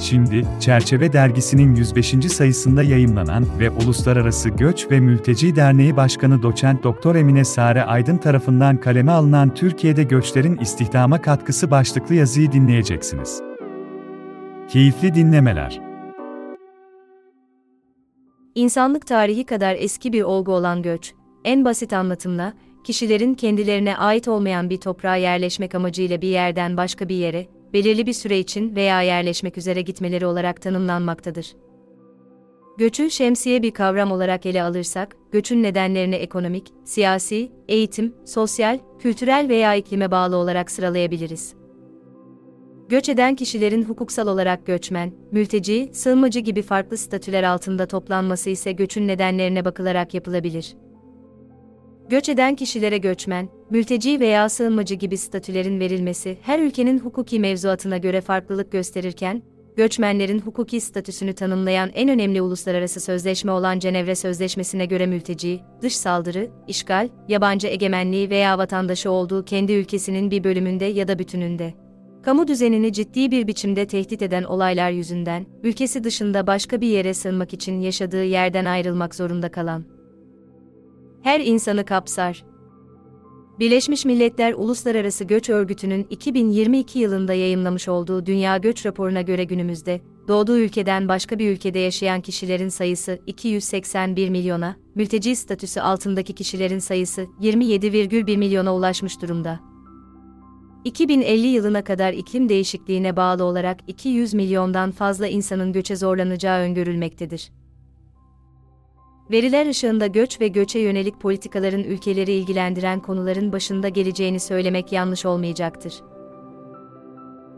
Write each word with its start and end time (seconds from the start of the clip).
Şimdi, 0.00 0.46
Çerçeve 0.60 1.12
Dergisi'nin 1.12 1.76
105. 1.76 2.32
sayısında 2.32 2.82
yayımlanan 2.82 3.46
ve 3.58 3.70
Uluslararası 3.70 4.48
Göç 4.48 4.90
ve 4.90 5.00
Mülteci 5.00 5.56
Derneği 5.56 5.96
Başkanı 5.96 6.42
Doçent 6.42 6.82
Doktor 6.84 7.14
Emine 7.14 7.44
Sare 7.44 7.82
Aydın 7.82 8.16
tarafından 8.16 8.80
kaleme 8.80 9.12
alınan 9.12 9.54
Türkiye'de 9.54 10.02
göçlerin 10.02 10.56
istihdama 10.56 11.22
katkısı 11.22 11.70
başlıklı 11.70 12.14
yazıyı 12.14 12.52
dinleyeceksiniz. 12.52 13.40
Keyifli 14.68 15.14
dinlemeler. 15.14 15.80
İnsanlık 18.54 19.06
tarihi 19.06 19.44
kadar 19.44 19.76
eski 19.78 20.12
bir 20.12 20.22
olgu 20.22 20.52
olan 20.52 20.82
göç, 20.82 21.12
en 21.44 21.64
basit 21.64 21.92
anlatımla, 21.92 22.52
kişilerin 22.84 23.34
kendilerine 23.34 23.96
ait 23.96 24.28
olmayan 24.28 24.70
bir 24.70 24.76
toprağa 24.76 25.16
yerleşmek 25.16 25.74
amacıyla 25.74 26.22
bir 26.22 26.28
yerden 26.28 26.76
başka 26.76 27.08
bir 27.08 27.14
yere, 27.14 27.46
belirli 27.72 28.06
bir 28.06 28.12
süre 28.12 28.38
için 28.38 28.76
veya 28.76 29.02
yerleşmek 29.02 29.58
üzere 29.58 29.82
gitmeleri 29.82 30.26
olarak 30.26 30.62
tanımlanmaktadır. 30.62 31.56
Göçü 32.78 33.10
şemsiye 33.10 33.62
bir 33.62 33.70
kavram 33.70 34.12
olarak 34.12 34.46
ele 34.46 34.62
alırsak, 34.62 35.16
göçün 35.32 35.62
nedenlerini 35.62 36.14
ekonomik, 36.14 36.72
siyasi, 36.84 37.52
eğitim, 37.68 38.14
sosyal, 38.24 38.78
kültürel 38.98 39.48
veya 39.48 39.74
iklime 39.74 40.10
bağlı 40.10 40.36
olarak 40.36 40.70
sıralayabiliriz. 40.70 41.54
Göç 42.88 43.08
eden 43.08 43.34
kişilerin 43.34 43.82
hukuksal 43.82 44.26
olarak 44.26 44.66
göçmen, 44.66 45.12
mülteci, 45.32 45.90
sığınmacı 45.92 46.40
gibi 46.40 46.62
farklı 46.62 46.96
statüler 46.96 47.42
altında 47.42 47.86
toplanması 47.86 48.50
ise 48.50 48.72
göçün 48.72 49.08
nedenlerine 49.08 49.64
bakılarak 49.64 50.14
yapılabilir. 50.14 50.76
Göç 52.10 52.28
eden 52.28 52.54
kişilere 52.54 52.98
göçmen, 52.98 53.48
mülteci 53.70 54.20
veya 54.20 54.48
sığınmacı 54.48 54.94
gibi 54.94 55.18
statülerin 55.18 55.80
verilmesi 55.80 56.38
her 56.42 56.58
ülkenin 56.58 56.98
hukuki 56.98 57.40
mevzuatına 57.40 57.98
göre 57.98 58.20
farklılık 58.20 58.72
gösterirken, 58.72 59.42
göçmenlerin 59.76 60.40
hukuki 60.40 60.80
statüsünü 60.80 61.32
tanımlayan 61.34 61.90
en 61.94 62.08
önemli 62.08 62.42
uluslararası 62.42 63.00
sözleşme 63.00 63.52
olan 63.52 63.78
Cenevre 63.78 64.14
Sözleşmesi'ne 64.14 64.86
göre 64.86 65.06
mülteci, 65.06 65.60
dış 65.82 65.96
saldırı, 65.96 66.50
işgal, 66.68 67.08
yabancı 67.28 67.66
egemenliği 67.66 68.30
veya 68.30 68.58
vatandaşı 68.58 69.10
olduğu 69.10 69.44
kendi 69.44 69.72
ülkesinin 69.72 70.30
bir 70.30 70.44
bölümünde 70.44 70.84
ya 70.84 71.08
da 71.08 71.18
bütününde. 71.18 71.74
Kamu 72.22 72.48
düzenini 72.48 72.92
ciddi 72.92 73.30
bir 73.30 73.46
biçimde 73.46 73.86
tehdit 73.86 74.22
eden 74.22 74.44
olaylar 74.44 74.90
yüzünden, 74.90 75.46
ülkesi 75.62 76.04
dışında 76.04 76.46
başka 76.46 76.80
bir 76.80 76.88
yere 76.88 77.14
sığınmak 77.14 77.54
için 77.54 77.80
yaşadığı 77.80 78.24
yerden 78.24 78.64
ayrılmak 78.64 79.14
zorunda 79.14 79.50
kalan 79.50 79.97
her 81.28 81.40
insanı 81.40 81.84
kapsar. 81.84 82.44
Birleşmiş 83.58 84.04
Milletler 84.04 84.52
Uluslararası 84.52 85.24
Göç 85.24 85.50
Örgütü'nün 85.50 86.06
2022 86.10 86.98
yılında 86.98 87.34
yayımlamış 87.34 87.88
olduğu 87.88 88.26
Dünya 88.26 88.56
Göç 88.58 88.86
Raporu'na 88.86 89.22
göre 89.22 89.44
günümüzde, 89.44 90.00
doğduğu 90.28 90.58
ülkeden 90.58 91.08
başka 91.08 91.38
bir 91.38 91.50
ülkede 91.50 91.78
yaşayan 91.78 92.20
kişilerin 92.20 92.68
sayısı 92.68 93.18
281 93.26 94.28
milyona, 94.28 94.76
mülteci 94.94 95.36
statüsü 95.36 95.80
altındaki 95.80 96.34
kişilerin 96.34 96.78
sayısı 96.78 97.26
27,1 97.40 98.36
milyona 98.36 98.74
ulaşmış 98.74 99.22
durumda. 99.22 99.60
2050 100.84 101.46
yılına 101.46 101.84
kadar 101.84 102.12
iklim 102.12 102.48
değişikliğine 102.48 103.16
bağlı 103.16 103.44
olarak 103.44 103.78
200 103.86 104.34
milyondan 104.34 104.90
fazla 104.90 105.26
insanın 105.26 105.72
göçe 105.72 105.96
zorlanacağı 105.96 106.60
öngörülmektedir. 106.60 107.50
Veriler 109.30 109.66
ışığında 109.66 110.06
göç 110.06 110.40
ve 110.40 110.48
göçe 110.48 110.78
yönelik 110.78 111.20
politikaların 111.20 111.82
ülkeleri 111.84 112.32
ilgilendiren 112.32 113.00
konuların 113.00 113.52
başında 113.52 113.88
geleceğini 113.88 114.40
söylemek 114.40 114.92
yanlış 114.92 115.26
olmayacaktır. 115.26 115.94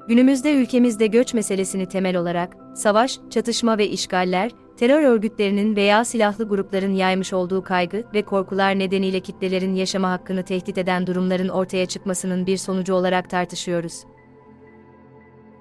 Günümüzde 0.08 0.52
ülkemizde 0.52 1.06
göç 1.06 1.34
meselesini 1.34 1.86
temel 1.86 2.16
olarak 2.16 2.56
savaş, 2.74 3.18
çatışma 3.30 3.78
ve 3.78 3.88
işgaller, 3.88 4.50
terör 4.76 5.02
örgütlerinin 5.02 5.76
veya 5.76 6.04
silahlı 6.04 6.48
grupların 6.48 6.94
yaymış 6.94 7.32
olduğu 7.32 7.62
kaygı 7.62 8.04
ve 8.14 8.22
korkular 8.22 8.78
nedeniyle 8.78 9.20
kitlelerin 9.20 9.74
yaşama 9.74 10.10
hakkını 10.10 10.42
tehdit 10.42 10.78
eden 10.78 11.06
durumların 11.06 11.48
ortaya 11.48 11.86
çıkmasının 11.86 12.46
bir 12.46 12.56
sonucu 12.56 12.94
olarak 12.94 13.30
tartışıyoruz. 13.30 14.04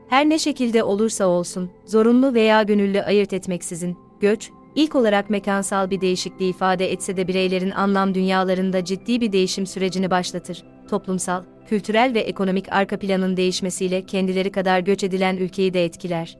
Her 0.07 0.29
ne 0.29 0.39
şekilde 0.39 0.83
olursa 0.83 1.27
olsun, 1.27 1.69
zorunlu 1.85 2.33
veya 2.33 2.63
gönüllü 2.63 3.01
ayırt 3.01 3.33
etmeksizin, 3.33 3.97
göç, 4.19 4.51
ilk 4.79 4.95
olarak 4.95 5.29
mekansal 5.29 5.89
bir 5.89 6.01
değişikliği 6.01 6.49
ifade 6.49 6.91
etse 6.91 7.17
de 7.17 7.27
bireylerin 7.27 7.71
anlam 7.71 8.13
dünyalarında 8.13 8.85
ciddi 8.85 9.21
bir 9.21 9.31
değişim 9.31 9.67
sürecini 9.67 10.11
başlatır. 10.11 10.63
Toplumsal, 10.89 11.43
kültürel 11.67 12.13
ve 12.13 12.19
ekonomik 12.19 12.71
arka 12.71 12.99
planın 12.99 13.37
değişmesiyle 13.37 14.05
kendileri 14.05 14.51
kadar 14.51 14.79
göç 14.79 15.03
edilen 15.03 15.37
ülkeyi 15.37 15.73
de 15.73 15.85
etkiler. 15.85 16.37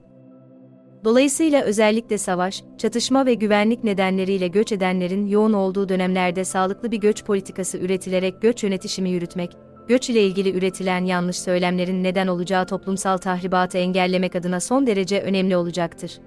Dolayısıyla 1.04 1.62
özellikle 1.62 2.18
savaş, 2.18 2.62
çatışma 2.78 3.26
ve 3.26 3.34
güvenlik 3.34 3.84
nedenleriyle 3.84 4.48
göç 4.48 4.72
edenlerin 4.72 5.26
yoğun 5.26 5.52
olduğu 5.52 5.88
dönemlerde 5.88 6.44
sağlıklı 6.44 6.92
bir 6.92 7.00
göç 7.00 7.24
politikası 7.24 7.78
üretilerek 7.78 8.42
göç 8.42 8.64
yönetişimi 8.64 9.10
yürütmek, 9.10 9.50
göç 9.88 10.10
ile 10.10 10.22
ilgili 10.22 10.58
üretilen 10.58 11.04
yanlış 11.04 11.38
söylemlerin 11.38 12.04
neden 12.04 12.26
olacağı 12.26 12.66
toplumsal 12.66 13.16
tahribatı 13.16 13.78
engellemek 13.78 14.36
adına 14.36 14.60
son 14.60 14.86
derece 14.86 15.20
önemli 15.20 15.56
olacaktır. 15.56 16.20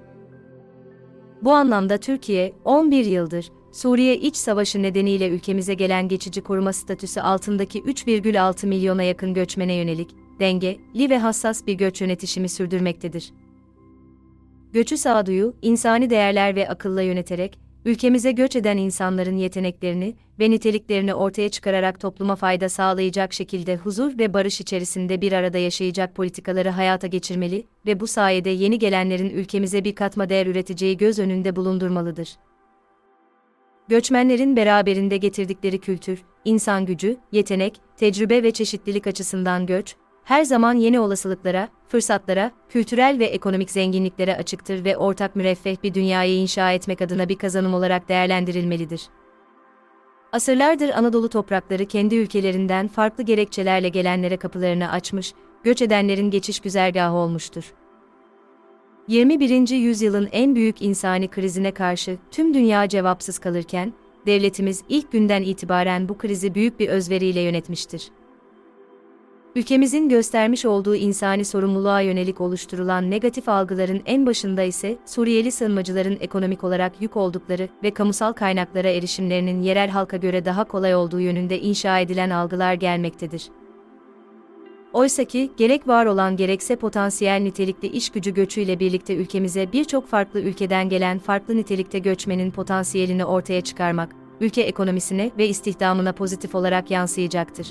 Bu 1.44 1.54
anlamda 1.54 1.98
Türkiye, 1.98 2.54
11 2.66 3.06
yıldır, 3.06 3.52
Suriye 3.72 4.18
iç 4.18 4.36
savaşı 4.36 4.82
nedeniyle 4.82 5.30
ülkemize 5.30 5.74
gelen 5.74 6.08
geçici 6.08 6.42
koruma 6.42 6.74
statüsü 6.74 7.22
altındaki 7.22 7.82
3,6 7.82 8.68
milyona 8.68 9.04
yakın 9.04 9.34
göçmene 9.34 9.74
yönelik, 9.74 10.16
dengeli 10.40 11.10
ve 11.10 11.20
hassas 11.20 11.68
bir 11.68 11.74
göç 11.74 12.02
yönetişimi 12.02 12.50
sürdürmektedir. 12.50 13.34
Göçü 14.74 14.98
sağduyu, 14.98 15.56
insani 15.62 16.10
değerler 16.10 16.56
ve 16.56 16.70
akılla 16.70 17.02
yöneterek, 17.02 17.60
ülkemize 17.86 18.32
göç 18.32 18.56
eden 18.56 18.78
insanların 18.78 19.38
yeteneklerini 19.38 20.16
ve 20.40 20.52
niteliklerini 20.52 21.14
ortaya 21.14 21.50
çıkararak 21.50 22.00
topluma 22.00 22.36
fayda 22.36 22.70
sağlayacak 22.70 23.34
şekilde 23.34 23.76
huzur 23.76 24.18
ve 24.18 24.34
barış 24.34 24.62
içerisinde 24.62 25.22
bir 25.22 25.32
arada 25.32 25.58
yaşayacak 25.58 26.16
politikaları 26.16 26.70
hayata 26.70 27.08
geçirmeli 27.08 27.68
ve 27.86 28.00
bu 28.00 28.08
sayede 28.08 28.50
yeni 28.50 28.80
gelenlerin 28.80 29.30
ülkemize 29.30 29.84
bir 29.84 29.96
katma 29.96 30.30
değer 30.30 30.46
üreteceği 30.46 30.98
göz 30.98 31.20
önünde 31.20 31.56
bulundurmalıdır. 31.56 32.30
Göçmenlerin 33.88 34.56
beraberinde 34.56 35.18
getirdikleri 35.18 35.80
kültür, 35.80 36.24
insan 36.46 36.86
gücü, 36.86 37.18
yetenek, 37.32 37.82
tecrübe 37.98 38.44
ve 38.44 38.52
çeşitlilik 38.52 39.08
açısından 39.08 39.66
göç, 39.66 39.96
her 40.24 40.44
zaman 40.44 40.74
yeni 40.74 41.00
olasılıklara, 41.00 41.70
fırsatlara, 41.88 42.52
kültürel 42.70 43.20
ve 43.20 43.26
ekonomik 43.26 43.72
zenginliklere 43.72 44.38
açıktır 44.38 44.86
ve 44.86 44.98
ortak 44.98 45.36
müreffeh 45.36 45.84
bir 45.84 45.94
dünyayı 45.94 46.36
inşa 46.36 46.72
etmek 46.72 47.02
adına 47.02 47.30
bir 47.30 47.38
kazanım 47.38 47.74
olarak 47.74 48.10
değerlendirilmelidir. 48.10 49.02
Asırlardır 50.32 50.90
Anadolu 50.90 51.30
toprakları 51.30 51.86
kendi 51.86 52.16
ülkelerinden 52.16 52.88
farklı 52.88 53.24
gerekçelerle 53.24 53.90
gelenlere 53.90 54.38
kapılarını 54.38 54.92
açmış, 54.92 55.34
göç 55.64 55.82
edenlerin 55.82 56.32
geçiş 56.32 56.60
güzergahı 56.60 57.16
olmuştur. 57.16 57.74
21. 59.08 59.70
yüzyılın 59.70 60.30
en 60.32 60.56
büyük 60.56 60.82
insani 60.82 61.28
krizine 61.28 61.72
karşı 61.72 62.18
tüm 62.32 62.54
dünya 62.54 62.90
cevapsız 62.90 63.40
kalırken, 63.40 63.94
devletimiz 64.26 64.84
ilk 64.90 65.12
günden 65.12 65.42
itibaren 65.42 66.10
bu 66.10 66.18
krizi 66.18 66.56
büyük 66.56 66.80
bir 66.80 66.90
özveriyle 66.90 67.42
yönetmiştir. 67.42 68.12
Ülkemizin 69.56 70.10
göstermiş 70.10 70.66
olduğu 70.66 70.96
insani 70.96 71.46
sorumluluğa 71.46 72.02
yönelik 72.02 72.42
oluşturulan 72.42 73.12
negatif 73.12 73.50
algıların 73.50 74.02
en 74.06 74.26
başında 74.26 74.64
ise 74.64 74.98
Suriyeli 75.06 75.52
sığınmacıların 75.52 76.18
ekonomik 76.20 76.64
olarak 76.64 77.02
yük 77.02 77.18
oldukları 77.18 77.70
ve 77.84 77.92
kamusal 77.92 78.34
kaynaklara 78.34 78.90
erişimlerinin 78.90 79.62
yerel 79.62 79.90
halka 79.90 80.18
göre 80.18 80.46
daha 80.46 80.64
kolay 80.64 80.96
olduğu 80.96 81.20
yönünde 81.20 81.60
inşa 81.60 82.00
edilen 82.00 82.30
algılar 82.30 82.74
gelmektedir. 82.74 83.50
Oysa 84.94 85.24
ki 85.24 85.52
gerek 85.58 85.88
var 85.88 86.06
olan 86.06 86.38
gerekse 86.38 86.76
potansiyel 86.76 87.42
nitelikli 87.42 87.88
iş 87.88 88.10
gücü 88.10 88.34
göçüyle 88.34 88.80
birlikte 88.80 89.16
ülkemize 89.16 89.72
birçok 89.74 90.08
farklı 90.08 90.42
ülkeden 90.42 90.90
gelen 90.90 91.20
farklı 91.20 91.58
nitelikte 91.58 92.00
göçmenin 92.00 92.52
potansiyelini 92.52 93.26
ortaya 93.26 93.62
çıkarmak, 93.62 94.16
ülke 94.42 94.62
ekonomisine 94.62 95.32
ve 95.38 95.48
istihdamına 95.48 96.14
pozitif 96.14 96.56
olarak 96.56 96.92
yansıyacaktır. 96.92 97.68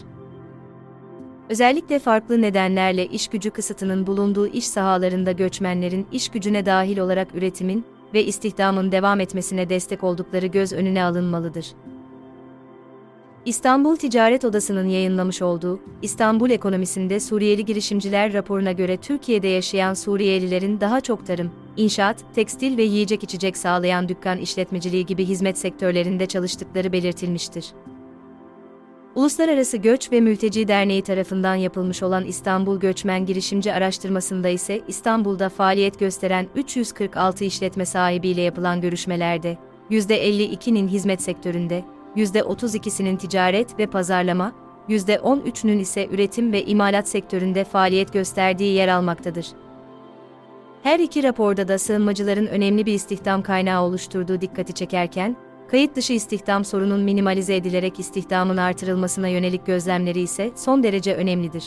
Özellikle 1.52 1.99
farklı 1.99 2.43
nedenlerle 2.43 3.06
iş 3.06 3.28
gücü 3.28 3.50
kısıtının 3.50 4.06
bulunduğu 4.06 4.46
iş 4.46 4.66
sahalarında 4.66 5.32
göçmenlerin 5.32 6.06
iş 6.12 6.28
gücüne 6.28 6.66
dahil 6.66 6.99
olarak 6.99 7.34
üretimin 7.34 7.84
ve 8.14 8.25
istihdamın 8.25 8.93
devam 8.93 9.20
etmesine 9.20 9.69
destek 9.69 10.04
oldukları 10.04 10.46
göz 10.46 10.72
önüne 10.72 11.04
alınmalıdır. 11.04 11.66
İstanbul 13.44 13.96
Ticaret 13.96 14.44
Odası'nın 14.44 14.88
yayınlamış 14.88 15.43
olduğu 15.43 15.81
İstanbul 16.02 16.50
Ekonomisinde 16.50 17.20
Suriyeli 17.20 17.64
Girişimciler 17.64 18.32
raporuna 18.32 18.72
göre 18.72 18.96
Türkiye'de 18.96 19.49
yaşayan 19.49 19.94
Suriyelilerin 19.94 20.81
daha 20.81 21.00
çok 21.00 21.26
tarım, 21.26 21.50
inşaat, 21.76 22.16
tekstil 22.34 22.76
ve 22.76 22.82
yiyecek 22.82 23.22
içecek 23.22 23.56
sağlayan 23.56 24.08
dükkan 24.08 24.38
işletmeciliği 24.38 25.06
gibi 25.06 25.25
hizmet 25.25 25.58
sektörlerinde 25.58 26.26
çalıştıkları 26.26 26.93
belirtilmiştir. 26.93 27.64
Uluslararası 29.14 29.76
Göç 29.76 30.12
ve 30.12 30.20
Mülteci 30.20 30.69
Derneği 30.69 31.03
tarafından 31.03 31.55
yapılmış 31.55 32.03
olan 32.03 32.25
İstanbul 32.25 32.81
Göçmen 32.81 33.26
Girişimci 33.26 33.73
Araştırmasında 33.73 34.49
ise 34.49 34.81
İstanbul'da 34.88 35.49
faaliyet 35.49 35.99
gösteren 35.99 36.47
346 36.55 37.44
işletme 37.44 37.87
sahibiyle 37.87 38.41
yapılan 38.41 38.81
görüşmelerde, 38.81 39.59
%52'nin 39.91 40.88
hizmet 40.88 41.23
sektöründe, 41.23 41.85
%32'sinin 42.17 43.17
ticaret 43.17 43.79
ve 43.79 43.87
pazarlama, 43.87 44.53
%13'ünün 44.88 45.79
ise 45.79 46.09
üretim 46.11 46.53
ve 46.53 46.64
imalat 46.64 47.09
sektöründe 47.09 47.64
faaliyet 47.64 48.12
gösterdiği 48.12 48.75
yer 48.75 48.88
almaktadır. 48.88 49.47
Her 50.82 50.99
iki 50.99 51.23
raporda 51.23 51.69
da 51.69 51.79
sığınmacıların 51.79 52.47
önemli 52.47 52.87
bir 52.87 52.94
istihdam 52.94 53.43
kaynağı 53.43 53.82
oluşturduğu 53.82 54.41
dikkati 54.41 54.73
çekerken, 54.73 55.37
kayıt 55.73 55.97
dışı 55.97 56.13
istihdam 56.13 56.65
sorunun 56.65 57.01
minimalize 57.01 57.57
edilerek 57.57 58.01
istihdamın 58.01 58.57
artırılmasına 58.57 59.29
yönelik 59.29 59.67
gözlemleri 59.67 60.21
ise 60.21 60.51
son 60.57 60.83
derece 60.83 61.15
önemlidir. 61.15 61.65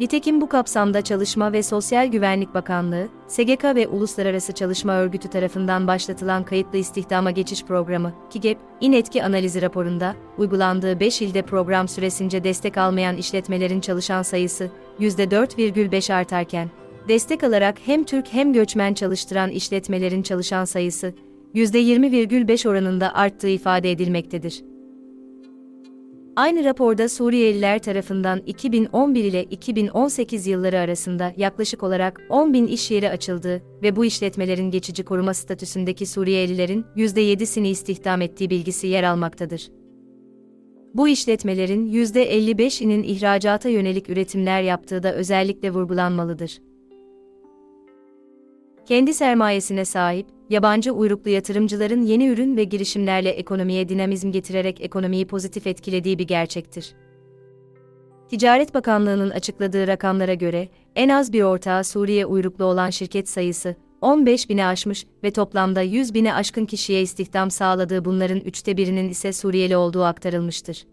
Nitekim 0.00 0.40
bu 0.40 0.48
kapsamda 0.48 1.02
Çalışma 1.02 1.52
ve 1.52 1.62
Sosyal 1.62 2.06
Güvenlik 2.06 2.54
Bakanlığı, 2.54 3.08
SGK 3.28 3.64
ve 3.64 3.88
Uluslararası 3.88 4.52
Çalışma 4.52 4.92
Örgütü 4.92 5.28
tarafından 5.28 5.86
başlatılan 5.86 6.44
Kayıtlı 6.44 6.78
İstihdama 6.78 7.30
Geçiş 7.30 7.64
Programı, 7.64 8.12
KİGEP, 8.30 8.58
in 8.80 8.92
etki 8.92 9.24
analizi 9.24 9.62
raporunda, 9.62 10.14
uygulandığı 10.38 11.00
5 11.00 11.22
ilde 11.22 11.42
program 11.42 11.88
süresince 11.88 12.44
destek 12.44 12.78
almayan 12.78 13.16
işletmelerin 13.16 13.80
çalışan 13.80 14.22
sayısı 14.22 14.70
%4,5 15.00 16.14
artarken, 16.14 16.70
destek 17.08 17.44
alarak 17.44 17.76
hem 17.86 18.04
Türk 18.04 18.32
hem 18.32 18.52
göçmen 18.52 18.94
çalıştıran 18.94 19.50
işletmelerin 19.50 20.22
çalışan 20.22 20.64
sayısı 20.64 21.14
%20,5 21.54 22.68
oranında 22.68 23.14
arttığı 23.14 23.48
ifade 23.48 23.90
edilmektedir. 23.90 24.64
Aynı 26.36 26.64
raporda 26.64 27.08
Suriyeliler 27.08 27.78
tarafından 27.78 28.42
2011 28.46 29.24
ile 29.24 29.44
2018 29.44 30.46
yılları 30.46 30.78
arasında 30.78 31.32
yaklaşık 31.36 31.82
olarak 31.82 32.20
10 32.28 32.52
bin 32.52 32.66
iş 32.66 32.90
yeri 32.90 33.10
açıldığı 33.10 33.62
ve 33.82 33.96
bu 33.96 34.04
işletmelerin 34.04 34.70
geçici 34.70 35.04
koruma 35.04 35.34
statüsündeki 35.34 36.06
Suriyelilerin 36.06 36.84
%7'sini 36.96 37.66
istihdam 37.66 38.22
ettiği 38.22 38.50
bilgisi 38.50 38.86
yer 38.86 39.02
almaktadır. 39.02 39.70
Bu 40.94 41.08
işletmelerin 41.08 41.92
%55'inin 41.92 43.02
ihracata 43.02 43.68
yönelik 43.68 44.10
üretimler 44.10 44.62
yaptığı 44.62 45.02
da 45.02 45.14
özellikle 45.14 45.70
vurgulanmalıdır. 45.70 46.58
Kendi 48.86 49.14
sermayesine 49.14 49.84
sahip, 49.84 50.26
yabancı 50.50 50.92
uyruklu 50.92 51.30
yatırımcıların 51.30 52.02
yeni 52.02 52.28
ürün 52.28 52.56
ve 52.56 52.64
girişimlerle 52.64 53.30
ekonomiye 53.30 53.88
dinamizm 53.88 54.32
getirerek 54.32 54.80
ekonomiyi 54.80 55.26
pozitif 55.26 55.66
etkilediği 55.66 56.18
bir 56.18 56.26
gerçektir. 56.26 56.94
Ticaret 58.28 58.74
Bakanlığı'nın 58.74 59.30
açıkladığı 59.30 59.86
rakamlara 59.86 60.34
göre, 60.34 60.68
en 60.96 61.08
az 61.08 61.32
bir 61.32 61.42
ortağı 61.42 61.84
Suriye 61.84 62.26
uyruklu 62.26 62.64
olan 62.64 62.90
şirket 62.90 63.28
sayısı, 63.28 63.76
15 64.00 64.48
bine 64.48 64.66
aşmış 64.66 65.06
ve 65.22 65.30
toplamda 65.30 65.82
100 65.82 66.14
bine 66.14 66.34
aşkın 66.34 66.66
kişiye 66.66 67.02
istihdam 67.02 67.50
sağladığı 67.50 68.04
bunların 68.04 68.40
üçte 68.40 68.76
birinin 68.76 69.08
ise 69.08 69.32
Suriyeli 69.32 69.76
olduğu 69.76 70.02
aktarılmıştır. 70.02 70.86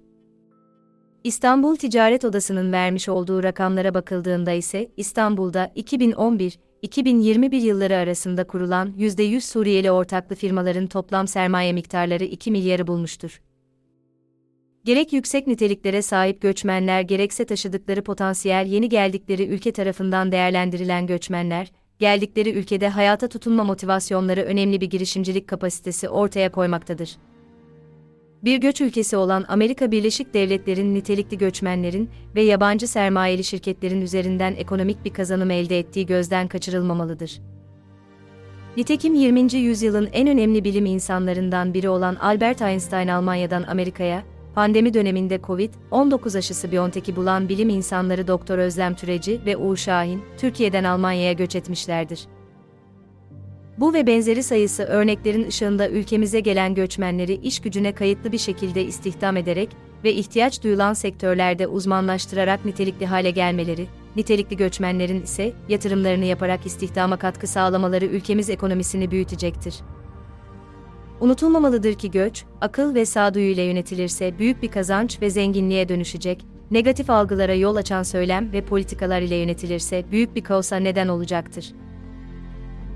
İstanbul 1.23 1.75
Ticaret 1.75 2.25
Odası'nın 2.25 2.71
vermiş 2.71 3.09
olduğu 3.09 3.43
rakamlara 3.43 3.93
bakıldığında 3.93 4.51
ise 4.51 4.91
İstanbul'da 4.97 5.71
2011 5.75 6.59
2021 6.81 7.61
yılları 7.61 7.95
arasında 7.95 8.47
kurulan 8.47 8.93
%100 8.97 9.41
Suriyeli 9.41 9.91
ortaklı 9.91 10.35
firmaların 10.35 10.87
toplam 10.87 11.27
sermaye 11.27 11.73
miktarları 11.73 12.23
2 12.23 12.51
milyarı 12.51 12.87
bulmuştur. 12.87 13.41
Gerek 14.85 15.13
yüksek 15.13 15.47
niteliklere 15.47 16.01
sahip 16.01 16.41
göçmenler 16.41 17.01
gerekse 17.01 17.45
taşıdıkları 17.45 18.03
potansiyel 18.03 18.65
yeni 18.65 18.89
geldikleri 18.89 19.47
ülke 19.47 19.71
tarafından 19.71 20.31
değerlendirilen 20.31 21.07
göçmenler, 21.07 21.71
geldikleri 21.99 22.51
ülkede 22.51 22.89
hayata 22.89 23.27
tutunma 23.27 23.63
motivasyonları 23.63 24.41
önemli 24.41 24.81
bir 24.81 24.89
girişimcilik 24.89 25.47
kapasitesi 25.47 26.09
ortaya 26.09 26.51
koymaktadır 26.51 27.17
bir 28.43 28.57
göç 28.57 28.81
ülkesi 28.81 29.17
olan 29.17 29.45
Amerika 29.47 29.91
Birleşik 29.91 30.33
Devletleri'nin 30.33 30.95
nitelikli 30.95 31.37
göçmenlerin 31.37 32.09
ve 32.35 32.41
yabancı 32.41 32.87
sermayeli 32.87 33.43
şirketlerin 33.43 34.01
üzerinden 34.01 34.55
ekonomik 34.55 35.05
bir 35.05 35.13
kazanım 35.13 35.51
elde 35.51 35.79
ettiği 35.79 36.05
gözden 36.05 36.47
kaçırılmamalıdır. 36.47 37.41
Nitekim 38.77 39.13
20. 39.13 39.53
yüzyılın 39.53 40.09
en 40.13 40.27
önemli 40.27 40.63
bilim 40.63 40.85
insanlarından 40.85 41.73
biri 41.73 41.89
olan 41.89 42.15
Albert 42.15 42.61
Einstein 42.61 43.07
Almanya'dan 43.07 43.63
Amerika'ya, 43.63 44.23
pandemi 44.55 44.93
döneminde 44.93 45.35
COVID-19 45.35 46.37
aşısı 46.37 46.71
Biontech'i 46.71 47.15
bulan 47.15 47.49
bilim 47.49 47.69
insanları 47.69 48.27
Doktor 48.27 48.57
Özlem 48.57 48.95
Türeci 48.95 49.41
ve 49.45 49.57
Uğur 49.57 49.77
Şahin, 49.77 50.21
Türkiye'den 50.37 50.83
Almanya'ya 50.83 51.33
göç 51.33 51.55
etmişlerdir. 51.55 52.19
Bu 53.77 53.93
ve 53.93 54.07
benzeri 54.07 54.43
sayısı 54.43 54.83
örneklerin 54.83 55.47
ışığında 55.47 55.89
ülkemize 55.89 56.39
gelen 56.39 56.75
göçmenleri 56.75 57.33
iş 57.33 57.59
gücüne 57.59 57.95
kayıtlı 57.95 58.31
bir 58.31 58.37
şekilde 58.37 58.83
istihdam 58.83 59.37
ederek 59.37 59.69
ve 60.03 60.13
ihtiyaç 60.13 60.63
duyulan 60.63 60.93
sektörlerde 60.93 61.67
uzmanlaştırarak 61.67 62.65
nitelikli 62.65 63.05
hale 63.05 63.31
gelmeleri, 63.31 63.87
nitelikli 64.15 64.57
göçmenlerin 64.57 65.21
ise 65.21 65.53
yatırımlarını 65.69 66.25
yaparak 66.25 66.65
istihdama 66.65 67.17
katkı 67.17 67.47
sağlamaları 67.47 68.05
ülkemiz 68.05 68.49
ekonomisini 68.49 69.11
büyütecektir. 69.11 69.75
Unutulmamalıdır 71.19 71.93
ki 71.93 72.11
göç, 72.11 72.43
akıl 72.61 72.95
ve 72.95 73.05
sağduyu 73.05 73.51
ile 73.51 73.61
yönetilirse 73.61 74.39
büyük 74.39 74.61
bir 74.61 74.71
kazanç 74.71 75.21
ve 75.21 75.29
zenginliğe 75.29 75.89
dönüşecek, 75.89 76.45
negatif 76.71 77.09
algılara 77.09 77.53
yol 77.53 77.75
açan 77.75 78.03
söylem 78.03 78.53
ve 78.53 78.61
politikalar 78.61 79.21
ile 79.21 79.35
yönetilirse 79.35 80.03
büyük 80.11 80.35
bir 80.35 80.43
kaosa 80.43 80.75
neden 80.75 81.07
olacaktır. 81.07 81.73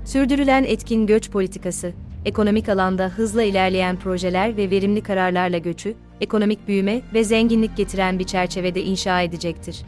Sürdürülen 0.06 0.64
etkin 0.64 1.06
göç 1.06 1.30
politikası, 1.30 1.92
ekonomik 2.24 2.68
alanda 2.68 3.08
hızla 3.08 3.42
ilerleyen 3.42 3.98
projeler 3.98 4.56
ve 4.56 4.70
verimli 4.70 5.02
kararlarla 5.02 5.58
göçü, 5.58 5.94
ekonomik 6.20 6.68
büyüme 6.68 7.00
ve 7.14 7.24
zenginlik 7.24 7.76
getiren 7.76 8.18
bir 8.18 8.24
çerçevede 8.24 8.82
inşa 8.82 9.22
edecektir. 9.22 9.84